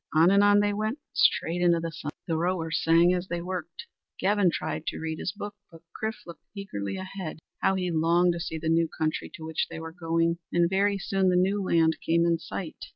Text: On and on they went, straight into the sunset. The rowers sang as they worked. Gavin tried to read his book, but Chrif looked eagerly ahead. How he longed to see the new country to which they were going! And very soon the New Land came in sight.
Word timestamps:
On 0.15 0.31
and 0.31 0.43
on 0.43 0.61
they 0.61 0.73
went, 0.73 0.97
straight 1.13 1.61
into 1.61 1.79
the 1.79 1.91
sunset. 1.91 2.17
The 2.25 2.35
rowers 2.35 2.79
sang 2.81 3.13
as 3.13 3.27
they 3.27 3.39
worked. 3.39 3.85
Gavin 4.19 4.49
tried 4.49 4.87
to 4.87 4.97
read 4.97 5.19
his 5.19 5.31
book, 5.31 5.53
but 5.71 5.83
Chrif 5.95 6.25
looked 6.25 6.41
eagerly 6.55 6.97
ahead. 6.97 7.37
How 7.59 7.75
he 7.75 7.91
longed 7.91 8.33
to 8.33 8.39
see 8.39 8.57
the 8.57 8.67
new 8.67 8.87
country 8.97 9.29
to 9.35 9.45
which 9.45 9.67
they 9.69 9.79
were 9.79 9.91
going! 9.91 10.39
And 10.51 10.67
very 10.67 10.97
soon 10.97 11.29
the 11.29 11.35
New 11.35 11.61
Land 11.61 11.97
came 12.03 12.25
in 12.25 12.39
sight. 12.39 12.77